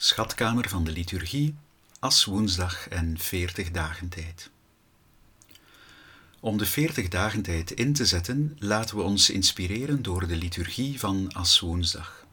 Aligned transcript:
Schatkamer 0.00 0.68
van 0.68 0.84
de 0.84 0.92
Liturgie, 0.92 1.54
As 1.98 2.24
woensdag 2.24 2.88
en 2.88 3.18
40 3.18 3.70
dagentijd. 3.70 4.50
Om 6.40 6.58
de 6.58 6.66
40 6.66 7.08
dagentijd 7.08 7.70
in 7.70 7.92
te 7.92 8.06
zetten, 8.06 8.56
laten 8.58 8.96
we 8.96 9.02
ons 9.02 9.30
inspireren 9.30 10.02
door 10.02 10.26
de 10.26 10.36
liturgie 10.36 10.98
van 10.98 11.32
As 11.32 11.60
woensdag. 11.60 12.26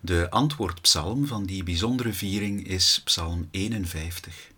De 0.00 0.30
antwoordpsalm 0.30 1.26
van 1.26 1.46
die 1.46 1.62
bijzondere 1.62 2.12
viering 2.12 2.66
is 2.66 3.00
Psalm 3.04 3.48
51. 3.50 4.50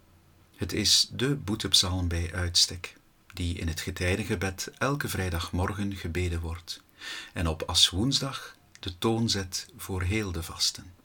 Het 0.56 0.72
is 0.72 1.08
de 1.12 1.34
boetepsalm 1.34 2.08
bij 2.08 2.34
uitstek, 2.34 2.96
die 3.34 3.58
in 3.58 3.68
het 3.68 3.80
getijdengebed 3.80 4.70
elke 4.78 5.08
vrijdagmorgen 5.08 5.96
gebeden 5.96 6.40
wordt 6.40 6.82
en 7.32 7.48
op 7.48 7.62
As 7.62 7.90
woensdag 7.90 8.56
de 8.80 8.98
toon 8.98 9.28
zet 9.28 9.68
voor 9.76 10.02
heel 10.02 10.32
de 10.32 10.42
vasten. 10.42 10.95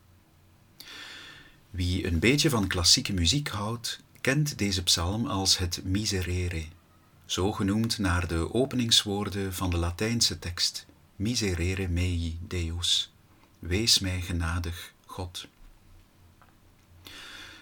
Wie 1.72 2.08
een 2.08 2.20
beetje 2.20 2.50
van 2.50 2.68
klassieke 2.68 3.14
muziek 3.14 3.48
houdt, 3.48 4.04
kent 4.22 4.58
deze 4.58 4.84
psalm 4.84 5.26
als 5.26 5.58
het 5.58 5.82
Miserere, 5.84 6.66
zo 7.26 7.52
genoemd 7.52 7.98
naar 7.98 8.28
de 8.28 8.54
openingswoorden 8.54 9.54
van 9.54 9.70
de 9.70 9.78
Latijnse 9.78 10.40
tekst 10.40 10.86
Miserere 11.16 11.88
mei 11.88 12.40
Deus, 12.48 13.14
wees 13.60 14.00
mij 14.00 14.22
genadig, 14.22 14.94
God. 15.06 15.48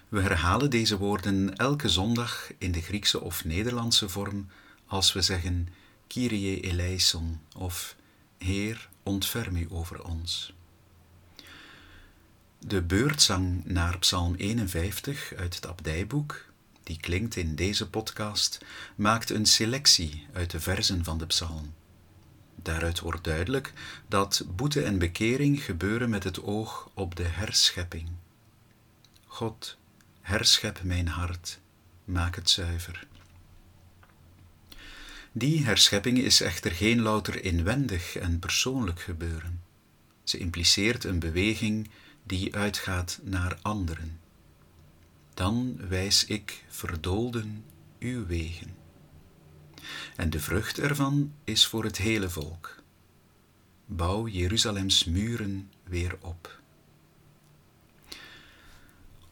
We 0.07 0.21
herhalen 0.21 0.69
deze 0.69 0.97
woorden 0.97 1.55
elke 1.55 1.89
zondag 1.89 2.51
in 2.57 2.71
de 2.71 2.81
Griekse 2.81 3.21
of 3.21 3.45
Nederlandse 3.45 4.09
vorm 4.09 4.47
als 4.85 5.13
we 5.13 5.21
zeggen 5.21 5.69
Kyrie 6.07 6.61
eleison 6.61 7.39
of 7.55 7.95
Heer, 8.37 8.89
ontferm 9.03 9.55
u 9.55 9.67
over 9.69 10.03
ons. 10.03 10.53
De 12.69 12.81
beurtzang 12.81 13.65
naar 13.65 13.97
Psalm 13.97 14.35
51 14.35 15.33
uit 15.33 15.55
het 15.55 15.67
Abdijboek, 15.67 16.45
die 16.83 16.99
klinkt 16.99 17.35
in 17.35 17.55
deze 17.55 17.89
podcast, 17.89 18.65
maakt 18.95 19.29
een 19.29 19.45
selectie 19.45 20.27
uit 20.33 20.51
de 20.51 20.59
versen 20.59 21.03
van 21.03 21.17
de 21.17 21.25
psalm. 21.25 21.73
Daaruit 22.55 22.99
wordt 22.99 23.23
duidelijk 23.23 23.73
dat 24.07 24.45
boete 24.55 24.83
en 24.83 24.99
bekering 24.99 25.63
gebeuren 25.63 26.09
met 26.09 26.23
het 26.23 26.43
oog 26.43 26.89
op 26.93 27.15
de 27.15 27.23
herschepping. 27.23 28.09
God, 29.25 29.77
herschep 30.21 30.83
mijn 30.83 31.07
hart, 31.07 31.59
maak 32.05 32.35
het 32.35 32.49
zuiver. 32.49 33.07
Die 35.31 35.65
herschepping 35.65 36.17
is 36.17 36.41
echter 36.41 36.71
geen 36.71 37.01
louter 37.01 37.43
inwendig 37.43 38.15
en 38.15 38.39
persoonlijk 38.39 39.01
gebeuren. 39.01 39.61
Ze 40.23 40.37
impliceert 40.37 41.03
een 41.03 41.19
beweging 41.19 41.89
die 42.29 42.55
uitgaat 42.55 43.19
naar 43.23 43.57
anderen. 43.61 44.19
Dan 45.33 45.87
wijs 45.87 46.25
ik 46.25 46.63
verdoolden 46.67 47.65
uw 47.99 48.25
wegen. 48.25 48.75
En 50.15 50.29
de 50.29 50.39
vrucht 50.39 50.79
ervan 50.79 51.33
is 51.43 51.65
voor 51.65 51.83
het 51.83 51.97
hele 51.97 52.29
volk. 52.29 52.83
Bouw 53.85 54.27
Jeruzalems 54.27 55.03
muren 55.03 55.71
weer 55.83 56.17
op. 56.21 56.61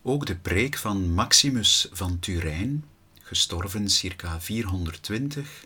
Ook 0.02 0.26
de 0.26 0.36
preek 0.36 0.78
van 0.78 1.14
Maximus 1.14 1.88
van 1.92 2.20
Turijn, 2.20 2.86
gestorven 3.22 3.90
circa 3.90 4.42
420, 4.42 5.66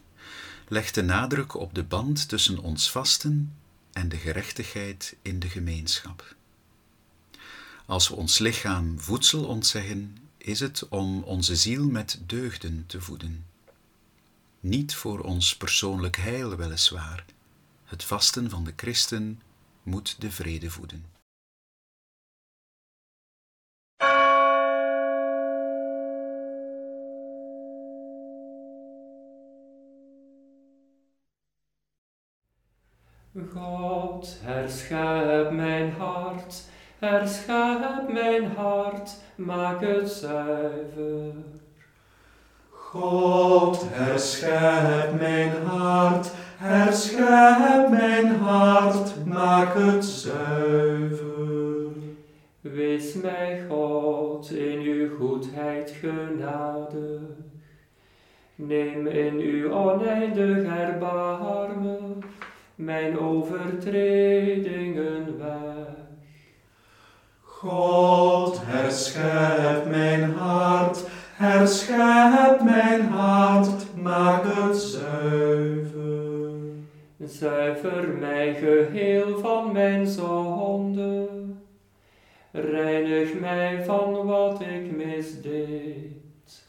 legt 0.67 0.95
de 0.95 1.03
nadruk 1.03 1.53
op 1.53 1.73
de 1.73 1.83
band 1.83 2.29
tussen 2.29 2.57
ons 2.59 2.91
vasten 2.91 3.55
en 3.91 4.09
de 4.09 4.17
gerechtigheid 4.17 5.15
in 5.21 5.39
de 5.39 5.49
gemeenschap. 5.49 6.39
Als 7.85 8.09
we 8.09 8.15
ons 8.15 8.39
lichaam 8.39 8.99
voedsel 8.99 9.45
ontzeggen, 9.45 10.17
is 10.37 10.59
het 10.59 10.89
om 10.89 11.23
onze 11.23 11.55
ziel 11.55 11.89
met 11.89 12.19
deugden 12.25 12.83
te 12.87 13.01
voeden. 13.01 13.45
Niet 14.59 14.95
voor 14.95 15.19
ons 15.19 15.57
persoonlijk 15.57 16.17
heil 16.17 16.55
weliswaar. 16.55 17.25
Het 17.83 18.03
vasten 18.03 18.49
van 18.49 18.63
de 18.63 18.73
christen 18.75 19.41
moet 19.83 20.21
de 20.21 20.31
vrede 20.31 20.69
voeden. 20.69 21.05
God, 33.53 34.37
herschep 34.41 35.51
mijn 35.51 35.91
hart 35.91 36.63
Herschep 37.01 38.11
mijn 38.11 38.51
hart, 38.55 39.11
maak 39.35 39.81
het 39.81 40.09
zuiver. 40.09 41.33
God, 42.69 43.85
herschep 43.89 45.19
mijn 45.19 45.51
hart, 45.65 46.31
herschep 46.57 47.89
mijn 47.89 48.35
hart, 48.35 49.25
maak 49.25 49.75
het 49.75 50.05
zuiver. 50.05 51.87
Wees 52.61 53.13
mij 53.13 53.61
God 53.69 54.51
in 54.51 54.79
uw 54.79 55.17
goedheid 55.17 55.95
genadig. 55.99 57.21
Neem 58.55 59.07
in 59.07 59.39
uw 59.39 59.71
oneindig 59.71 60.77
erbarmen 60.77 62.19
mijn 62.75 63.19
overtredingen 63.19 65.37
weg. 65.37 66.00
God, 67.61 68.59
herschep 68.63 69.85
mijn 69.85 70.33
hart, 70.33 71.03
herschep 71.35 72.61
mijn 72.63 73.09
hart, 73.09 73.95
maak 73.95 74.43
het 74.45 74.77
zuiver. 74.77 76.51
Zuiver 77.19 78.07
mij 78.19 78.53
geheel 78.53 79.39
van 79.39 79.71
mijn 79.71 80.07
zonde, 80.07 81.27
reinig 82.51 83.39
mij 83.39 83.83
van 83.85 84.25
wat 84.25 84.61
ik 84.61 84.95
misdeed. 84.95 86.63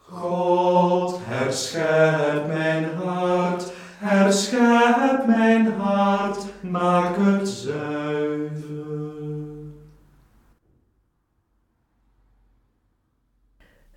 God, 0.00 1.18
herschep 1.22 2.46
mijn 2.46 2.84
hart, 3.04 3.72
herschep 3.98 5.26
mijn 5.26 5.72
hart, 5.72 6.44
maak 6.60 7.16
het 7.16 7.48
zuiver. 7.48 9.05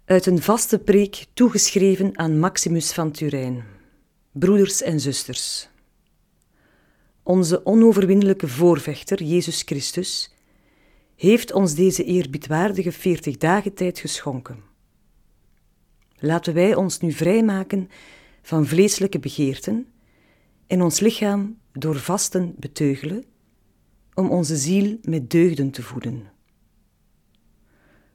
Uit 0.10 0.26
een 0.26 0.42
vaste 0.42 0.80
preek 0.80 1.26
toegeschreven 1.34 2.18
aan 2.18 2.40
Maximus 2.40 2.92
van 2.92 3.12
Turijn. 3.12 3.64
Broeders 4.32 4.82
en 4.82 5.00
zusters. 5.00 5.70
Onze 7.24 7.66
onoverwinnelijke 7.66 8.48
voorvechter, 8.48 9.24
Jezus 9.24 9.62
Christus, 9.62 10.34
heeft 11.16 11.54
ons 11.54 11.76
deze 11.76 12.04
eerbiedwaardige 12.04 12.92
veertig 12.92 13.38
dagen 13.38 13.74
tijd 13.74 14.00
geschonken. 14.00 14.64
Laten 16.16 16.54
wij 16.54 16.76
ons 16.76 17.00
nu 17.00 17.12
vrijmaken 17.12 17.90
van 18.42 18.66
vleeselijke 18.66 19.20
begeerten 19.20 19.88
en 20.68 20.82
ons 20.82 21.00
lichaam 21.00 21.58
door 21.72 22.00
vasten 22.00 22.54
beteugelen, 22.58 23.24
om 24.14 24.30
onze 24.30 24.58
ziel 24.58 24.98
met 25.02 25.30
deugden 25.30 25.72
te 25.72 25.84
voeden. 25.84 26.32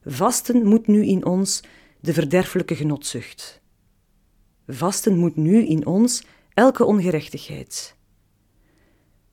Vasten 0.05 0.65
moet 0.65 0.87
nu 0.87 1.05
in 1.05 1.25
ons 1.25 1.61
de 2.05 2.13
verderfelijke 2.13 2.75
genotzucht. 2.75 3.61
Vasten 4.67 5.17
moet 5.17 5.35
nu 5.35 5.65
in 5.65 5.85
ons 5.85 6.23
elke 6.53 6.83
ongerechtigheid. 6.83 7.95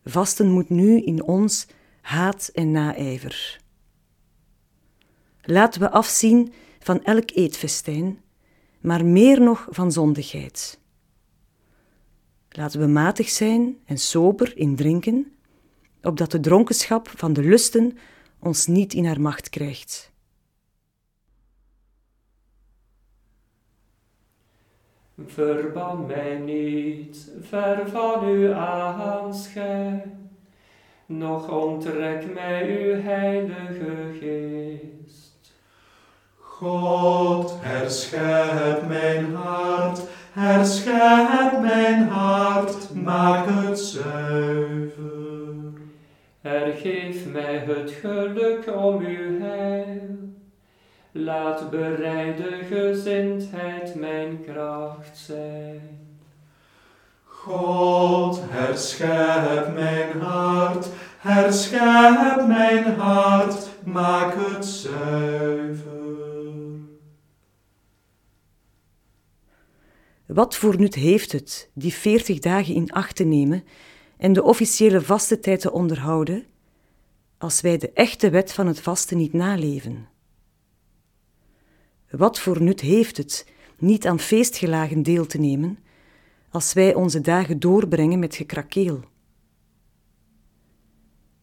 Vasten 0.04 0.50
moet 0.50 0.68
nu 0.68 1.02
in 1.02 1.22
ons 1.22 1.66
haat 2.00 2.50
en 2.54 2.70
naijver. 2.70 3.60
Laten 5.40 5.80
we 5.80 5.90
afzien 5.90 6.52
van 6.78 7.04
elk 7.04 7.30
eetfestijn, 7.30 8.20
maar 8.80 9.04
meer 9.04 9.40
nog 9.40 9.66
van 9.70 9.92
zondigheid. 9.92 10.80
Laten 12.48 12.80
we 12.80 12.86
matig 12.86 13.28
zijn 13.28 13.76
en 13.84 13.98
sober 13.98 14.56
in 14.56 14.76
drinken, 14.76 15.32
opdat 16.02 16.30
de 16.30 16.40
dronkenschap 16.40 17.12
van 17.16 17.32
de 17.32 17.42
lusten 17.42 17.98
ons 18.38 18.66
niet 18.66 18.94
in 18.94 19.04
haar 19.06 19.20
macht 19.20 19.48
krijgt. 19.48 20.11
Verban 25.26 26.06
mij 26.06 26.38
niet 26.44 27.30
ver 27.40 27.88
van 27.88 28.24
uw 28.24 28.52
aanschijn, 28.54 30.30
noch 31.06 31.48
onttrek 31.48 32.34
mij 32.34 32.78
uw 32.80 33.02
heilige 33.02 33.94
geest. 34.20 35.52
God, 36.38 37.54
herschep 37.60 38.88
mijn 38.88 39.34
hart, 39.34 40.00
herschep 40.32 41.60
mijn 41.60 42.08
hart, 42.08 42.94
maak 42.94 43.46
het 43.48 43.78
zuiver. 43.78 45.12
Hergeef 46.40 47.26
mij 47.26 47.58
het 47.58 47.90
geluk. 47.90 48.51
Laat 51.14 51.70
bereide 51.70 52.64
gezindheid 52.70 53.94
mijn 53.94 54.44
kracht 54.44 55.18
zijn. 55.18 55.98
God, 57.24 58.40
herschep 58.42 59.74
mijn 59.74 60.20
hart, 60.20 60.88
herschep 61.18 62.46
mijn 62.46 62.84
hart, 62.84 63.68
maak 63.84 64.34
het 64.36 64.64
zuiver. 64.64 65.92
Wat 70.26 70.56
voor 70.56 70.78
nut 70.78 70.94
heeft 70.94 71.32
het 71.32 71.70
die 71.74 71.92
veertig 71.92 72.38
dagen 72.38 72.74
in 72.74 72.92
acht 72.92 73.16
te 73.16 73.24
nemen 73.24 73.64
en 74.16 74.32
de 74.32 74.42
officiële 74.42 75.00
vastentijd 75.00 75.60
te 75.60 75.72
onderhouden, 75.72 76.44
als 77.38 77.60
wij 77.60 77.78
de 77.78 77.90
echte 77.92 78.30
wet 78.30 78.52
van 78.52 78.66
het 78.66 78.80
vasten 78.80 79.16
niet 79.16 79.32
naleven? 79.32 80.11
Wat 82.12 82.38
voor 82.38 82.62
nut 82.62 82.80
heeft 82.80 83.16
het 83.16 83.46
niet 83.78 84.06
aan 84.06 84.18
feestgelagen 84.18 85.02
deel 85.02 85.26
te 85.26 85.38
nemen, 85.38 85.78
als 86.48 86.72
wij 86.72 86.94
onze 86.94 87.20
dagen 87.20 87.60
doorbrengen 87.60 88.18
met 88.18 88.34
gekrakeel? 88.34 89.00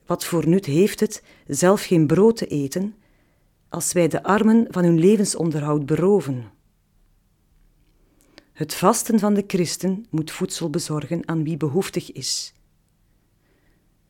Wat 0.06 0.25
voor 0.25 0.48
nut 0.48 0.66
heeft 0.66 1.00
het 1.00 1.24
zelf 1.48 1.83
geen 1.83 2.07
brood 2.07 2.38
te 2.38 2.48
eten, 2.48 2.95
als 3.69 3.94
wij 3.94 4.07
de 4.07 4.24
armen 4.24 4.68
van 4.69 4.83
hun 4.83 5.00
levensonderhoud 5.00 5.86
beroven? 5.86 6.51
Het 8.54 8.74
vasten 8.74 9.19
van 9.19 9.33
de 9.33 9.44
christen 9.48 10.06
moet 10.10 10.31
voedsel 10.31 10.69
bezorgen 10.69 11.27
aan 11.27 11.44
wie 11.44 11.57
behoeftig 11.57 12.12
is. 12.12 12.54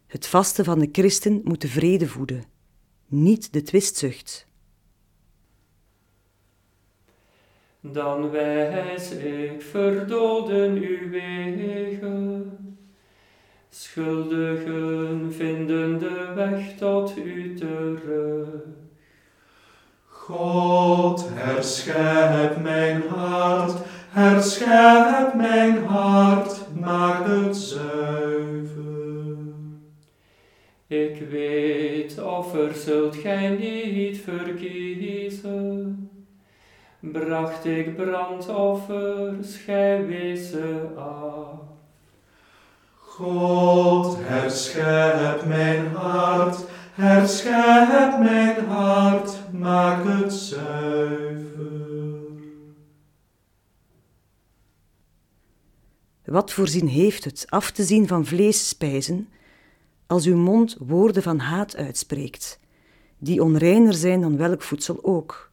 Het 0.07 0.27
vasten 0.27 0.65
van 0.65 0.79
de 0.79 0.89
christen 0.91 1.41
moet 1.43 1.61
de 1.61 1.67
vrede 1.67 2.07
voeden, 2.07 2.43
niet 3.07 3.53
de 3.53 3.61
twistzucht. 3.61 4.47
Dan 7.81 8.29
wijs 8.29 9.11
ik 9.11 9.61
verdoden 9.61 10.73
uw 10.73 11.09
wegen. 11.09 12.57
Schuldigen 13.69 15.33
vinden 15.33 15.99
de 15.99 16.31
weg 16.35 16.77
tot 16.77 17.17
u 17.17 17.53
terug. 17.53 18.47
God, 20.05 21.29
herschep 21.33 22.61
mijn 22.61 23.03
hart, 23.07 23.77
herschep 24.09 25.33
mijn 25.33 25.85
hart, 25.85 26.59
maak 26.79 27.25
het 27.27 27.57
zuiver. 27.57 28.89
Ik 30.87 31.29
weet, 31.29 32.21
offer 32.21 32.73
zult 32.73 33.15
gij 33.15 33.49
niet 33.49 34.17
verkiezen. 34.17 36.08
Bracht 36.99 37.65
ik 37.65 37.95
brandoffers, 37.95 39.57
gij 39.57 40.05
wees 40.05 40.49
ze 40.49 40.87
af. 40.95 41.59
God, 42.95 44.17
herschep 44.19 45.45
mijn 45.45 45.95
hart, 45.95 46.65
herschep 46.93 48.19
mijn 48.19 48.65
hart, 48.65 49.37
maak 49.51 50.05
het 50.07 50.33
zuiver. 50.33 51.47
Wat 56.25 56.51
voor 56.51 56.67
zin 56.67 56.87
heeft 56.87 57.23
het 57.23 57.45
af 57.49 57.71
te 57.71 57.83
zien 57.83 58.07
van 58.07 58.25
vleesspijzen, 58.25 59.29
als 60.07 60.25
uw 60.25 60.37
mond 60.37 60.77
woorden 60.79 61.23
van 61.23 61.39
haat 61.39 61.75
uitspreekt, 61.75 62.59
die 63.17 63.43
onreiner 63.43 63.93
zijn 63.93 64.21
dan 64.21 64.37
welk 64.37 64.61
voedsel 64.61 64.99
ook? 65.01 65.48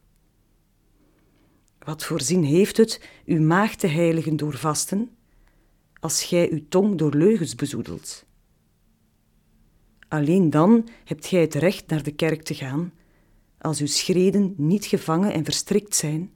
Wat 1.87 2.03
voor 2.03 2.21
zin 2.21 2.43
heeft 2.43 2.77
het 2.77 3.01
uw 3.25 3.41
maag 3.41 3.75
te 3.75 3.87
heiligen 3.87 4.37
door 4.37 4.57
vasten, 4.57 5.17
als 5.99 6.23
gij 6.23 6.51
uw 6.51 6.61
tong 6.69 6.97
door 6.97 7.13
leugens 7.13 7.55
bezoedelt? 7.55 8.25
Alleen 10.07 10.49
dan 10.49 10.87
hebt 11.03 11.25
gij 11.25 11.41
het 11.41 11.55
recht 11.55 11.87
naar 11.87 12.03
de 12.03 12.11
kerk 12.11 12.43
te 12.43 12.53
gaan, 12.53 12.93
als 13.57 13.79
uw 13.79 13.87
schreden 13.87 14.53
niet 14.57 14.85
gevangen 14.85 15.33
en 15.33 15.43
verstrikt 15.43 15.95
zijn 15.95 16.33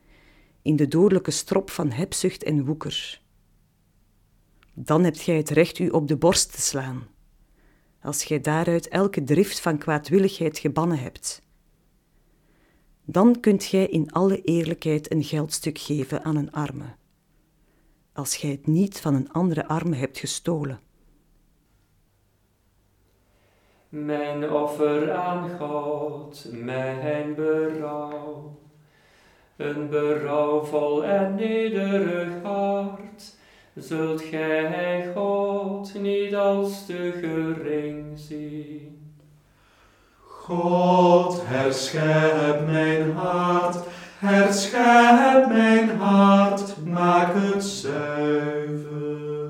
in 0.62 0.76
de 0.76 0.88
dodelijke 0.88 1.32
strop 1.32 1.70
van 1.70 1.92
hebzucht 1.92 2.44
en 2.44 2.66
woeker. 2.66 3.22
Dan 4.74 5.04
hebt 5.04 5.22
gij 5.22 5.38
het 5.38 5.50
recht 5.50 5.80
u 5.80 5.90
op 5.90 6.08
de 6.08 6.18
borst 6.18 6.54
te 6.54 6.62
slaan, 6.62 7.08
als 8.02 8.24
gij 8.24 8.42
daaruit 8.42 8.88
elke 8.88 9.24
drift 9.24 9.60
van 9.60 9.78
kwaadwilligheid 9.78 10.58
gebannen 10.58 11.00
hebt. 11.00 11.42
Dan 13.12 13.40
kunt 13.40 13.64
gij 13.64 13.86
in 13.86 14.12
alle 14.12 14.42
eerlijkheid 14.42 15.12
een 15.12 15.24
geldstuk 15.24 15.78
geven 15.78 16.24
aan 16.24 16.36
een 16.36 16.52
arme, 16.52 16.86
als 18.14 18.38
gij 18.38 18.50
het 18.50 18.68
niet 18.68 19.00
van 19.00 19.14
een 19.14 19.32
andere 19.32 19.68
arme 19.68 19.96
hebt 19.96 20.20
gestolen. 20.20 20.80
Mijn 23.90 24.52
offer 24.52 25.12
aan 25.14 25.50
God, 25.60 26.46
mijn 26.52 27.36
berouw. 27.36 28.60
Een 29.56 29.90
berouwvol 29.90 31.06
en 31.06 31.36
nederig 31.36 32.44
hart, 32.44 33.36
zult 33.76 34.22
gij 34.22 35.12
God 35.16 35.94
niet 35.94 36.36
als 36.36 36.86
te 36.86 37.12
gering 37.22 38.20
zien. 38.20 38.91
God, 40.52 41.42
herschep 41.46 42.66
mijn 42.66 43.12
hart, 43.12 43.78
herschep 44.20 45.48
mijn 45.48 45.98
hart, 45.98 46.86
maak 46.86 47.34
het 47.34 47.64
zuiver. 47.64 49.50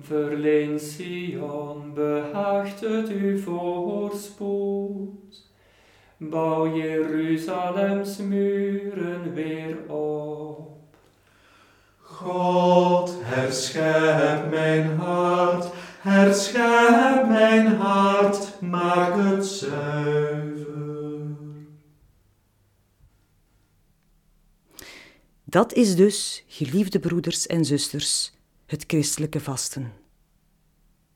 Verleen 0.00 0.80
Sion, 0.80 1.94
behaagt 1.94 2.80
het 2.80 3.10
u 3.10 3.38
voorspoed. 3.38 4.68
Bouw 6.16 6.76
Jeruzalems 6.76 8.16
muren 8.16 9.34
weer 9.34 9.76
op. 9.94 10.78
God, 12.00 13.14
herschep 13.22 14.50
mijn 14.50 14.98
hart, 14.98 15.66
herschep 16.00 17.28
mijn 17.28 17.76
hart, 17.76 18.49
maak 18.70 19.14
het 19.14 19.46
zuiver. 19.46 20.70
Dat 25.44 25.72
is 25.72 25.96
dus, 25.96 26.44
geliefde 26.46 27.00
broeders 27.00 27.46
en 27.46 27.64
zusters, 27.64 28.32
het 28.66 28.84
christelijke 28.86 29.40
vasten. 29.40 29.92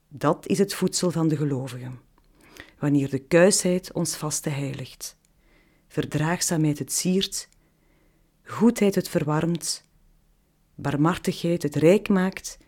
Dat 0.09 0.47
is 0.47 0.59
het 0.59 0.75
voedsel 0.75 1.11
van 1.11 1.29
de 1.29 1.37
gelovigen. 1.37 2.01
Wanneer 2.79 3.11
de 3.11 3.19
kuisheid 3.19 3.93
ons 3.93 4.17
vasten 4.17 4.55
heiligt, 4.55 5.17
verdraagzaamheid 5.89 6.79
het 6.79 6.93
siert, 6.93 7.49
goedheid 8.43 8.95
het 8.95 9.09
verwarmt, 9.09 9.85
barmhartigheid 10.75 11.63
het 11.63 11.75
rijk 11.75 12.09
maakt 12.09 12.59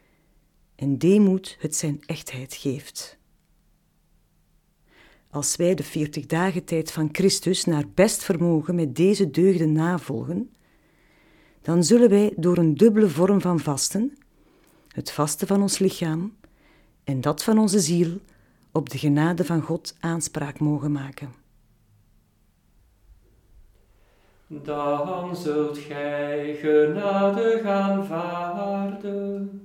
en 0.74 0.98
deemoed 0.98 1.56
het 1.58 1.76
zijn 1.76 2.02
echtheid 2.06 2.54
geeft. 2.54 3.18
Als 5.36 5.56
wij 5.56 5.74
de 5.74 5.82
veertig 5.82 6.26
dagen 6.26 6.64
tijd 6.64 6.92
van 6.92 7.08
Christus 7.12 7.64
naar 7.64 7.84
best 7.94 8.24
vermogen 8.24 8.74
met 8.74 8.96
deze 8.96 9.30
deugden 9.30 9.72
navolgen, 9.72 10.50
dan 11.62 11.84
zullen 11.84 12.08
wij 12.08 12.32
door 12.36 12.58
een 12.58 12.74
dubbele 12.74 13.08
vorm 13.08 13.40
van 13.40 13.60
vasten, 13.60 14.18
het 14.88 15.10
vasten 15.10 15.46
van 15.46 15.62
ons 15.62 15.78
lichaam 15.78 16.36
en 17.04 17.20
dat 17.20 17.42
van 17.42 17.58
onze 17.58 17.80
ziel, 17.80 18.18
op 18.72 18.90
de 18.90 18.98
genade 18.98 19.44
van 19.44 19.60
God 19.60 19.96
aanspraak 20.00 20.58
mogen 20.58 20.92
maken. 20.92 21.32
Dan 24.46 25.36
zult 25.36 25.78
gij 25.78 26.56
genade 26.60 27.62
aanvaarden, 27.64 29.60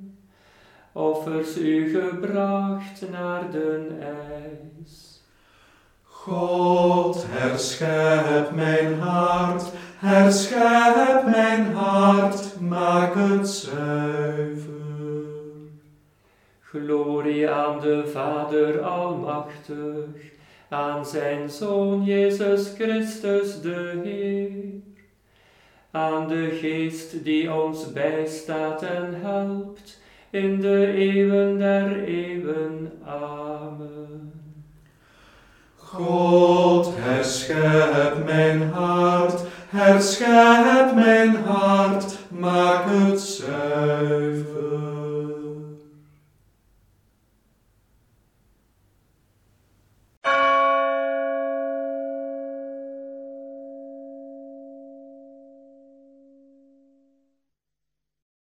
offers 0.91 1.57
u 1.57 1.99
gebracht 1.99 3.09
naar 3.09 3.51
den 3.51 4.01
ijs. 4.01 5.10
God, 6.23 7.25
herschep 7.27 8.51
mijn 8.51 8.99
hart, 8.99 9.63
herschep 9.97 11.25
mijn 11.25 11.73
hart, 11.73 12.59
maak 12.59 13.13
het 13.15 13.47
zuiver. 13.47 14.71
Glorie 16.59 17.49
aan 17.49 17.79
de 17.79 18.07
Vader 18.07 18.81
Almachtig, 18.81 20.31
aan 20.69 21.05
zijn 21.05 21.49
Zoon 21.49 22.03
Jezus 22.03 22.73
Christus 22.75 23.61
de 23.61 24.01
Heer, 24.03 24.51
aan 25.91 26.27
de 26.27 26.57
Geest 26.61 27.23
die 27.23 27.53
ons 27.53 27.91
bijstaat 27.91 28.83
en 28.83 29.21
helpt 29.21 30.01
in 30.29 30.59
de 30.59 30.87
eeuwen 30.87 31.57
der 31.57 32.03
eeuwen. 32.03 32.91
Amen. 33.05 34.40
God, 35.93 36.93
herschep 36.97 38.25
mijn 38.25 38.71
hart, 38.73 39.41
herschep 39.69 40.95
mijn 40.95 41.35
hart, 41.45 42.17
maak 42.29 42.83
het 42.85 43.19
zuiver. 43.19 44.30